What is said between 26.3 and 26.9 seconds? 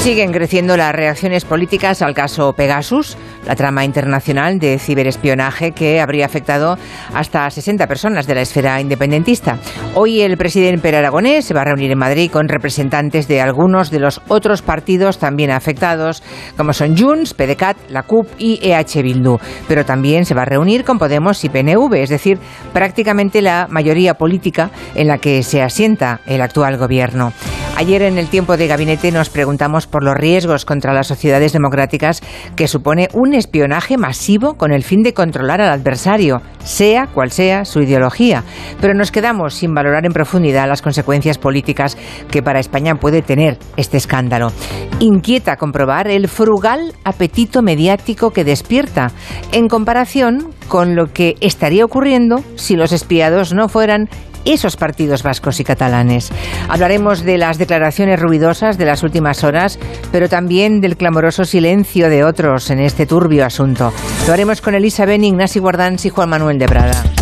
actual